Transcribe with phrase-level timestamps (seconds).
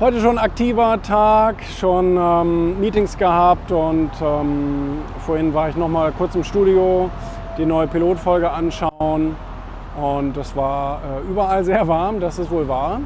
[0.00, 6.10] Heute schon aktiver Tag, schon ähm, Meetings gehabt und ähm, vorhin war ich noch mal
[6.10, 7.10] kurz im Studio,
[7.58, 9.36] die neue Pilotfolge anschauen
[10.00, 13.00] und es war äh, überall sehr warm, das ist wohl wahr.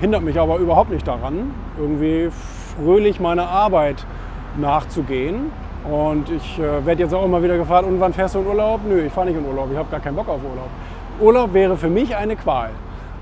[0.00, 2.30] Hindert mich aber überhaupt nicht daran, irgendwie
[2.76, 4.04] fröhlich meiner Arbeit
[4.56, 5.52] nachzugehen.
[5.88, 8.80] Und ich äh, werde jetzt auch immer wieder gefragt, und wann fährst du in Urlaub?
[8.88, 10.68] Nö, ich fahre nicht in Urlaub, ich habe gar keinen Bock auf Urlaub.
[11.20, 12.70] Urlaub wäre für mich eine Qual.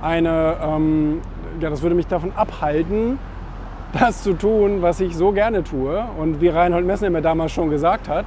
[0.02, 1.20] Eine, ähm,
[1.60, 3.18] ja, das würde mich davon abhalten,
[3.98, 6.04] das zu tun, was ich so gerne tue.
[6.18, 8.26] Und wie Reinhold Messner mir damals schon gesagt hat,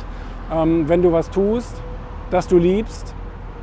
[0.53, 1.81] ähm, wenn du was tust,
[2.29, 3.13] das du liebst,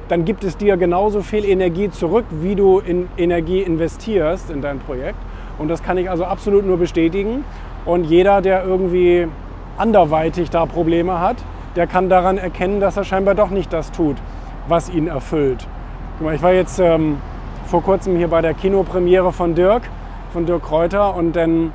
[0.09, 4.79] dann gibt es dir genauso viel Energie zurück, wie du in Energie investierst in dein
[4.79, 5.19] Projekt.
[5.59, 7.45] Und das kann ich also absolut nur bestätigen.
[7.87, 9.27] Und jeder, der irgendwie
[9.79, 11.37] anderweitig da Probleme hat,
[11.77, 14.17] der kann daran erkennen, dass er scheinbar doch nicht das tut,
[14.69, 15.67] was ihn erfüllt.
[16.35, 17.17] Ich war jetzt ähm,
[17.73, 19.85] vor kurzem hier bei der Kinopremiere von Dirk,
[20.35, 21.73] von Dirk Kräuter und dann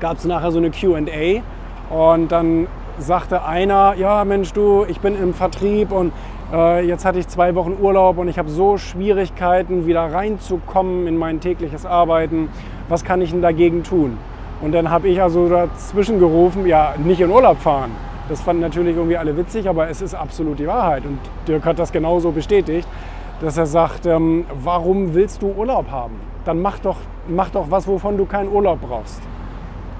[0.00, 1.42] gab es nachher so eine QA
[1.90, 2.66] und dann
[2.98, 6.12] sagte einer, ja Mensch du, ich bin im Vertrieb und
[6.50, 11.18] äh, jetzt hatte ich zwei Wochen Urlaub und ich habe so Schwierigkeiten, wieder reinzukommen in
[11.18, 12.48] mein tägliches Arbeiten.
[12.88, 14.16] Was kann ich denn dagegen tun?
[14.62, 17.90] Und dann habe ich also dazwischen gerufen, ja, nicht in Urlaub fahren.
[18.30, 21.04] Das fanden natürlich irgendwie alle witzig, aber es ist absolut die Wahrheit.
[21.04, 22.88] Und Dirk hat das genauso bestätigt,
[23.40, 26.14] dass er sagt, ähm, warum willst du Urlaub haben?
[26.44, 26.96] Dann mach doch,
[27.28, 29.22] mach doch was, wovon du keinen Urlaub brauchst.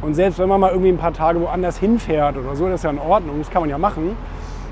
[0.01, 2.85] Und selbst wenn man mal irgendwie ein paar Tage woanders hinfährt oder so, das ist
[2.85, 4.17] ja in Ordnung, das kann man ja machen.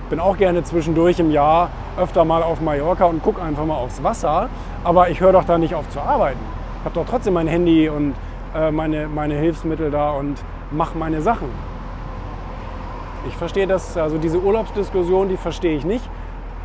[0.08, 4.02] Bin auch gerne zwischendurch im Jahr öfter mal auf Mallorca und gucke einfach mal aufs
[4.02, 4.48] Wasser.
[4.84, 6.38] Aber ich höre doch da nicht auf zu arbeiten.
[6.80, 8.14] Ich habe doch trotzdem mein Handy und
[8.54, 10.36] äh, meine, meine Hilfsmittel da und
[10.70, 11.48] mache meine Sachen.
[13.28, 16.08] Ich verstehe das, also diese Urlaubsdiskussion, die verstehe ich nicht.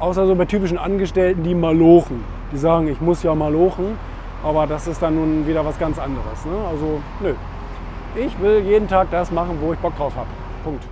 [0.01, 2.23] Außer so bei typischen Angestellten, die malochen.
[2.51, 3.99] Die sagen, ich muss ja malochen,
[4.43, 6.43] aber das ist dann nun wieder was ganz anderes.
[6.43, 6.53] Ne?
[6.71, 7.35] Also, nö.
[8.15, 10.27] Ich will jeden Tag das machen, wo ich Bock drauf habe.
[10.63, 10.83] Punkt.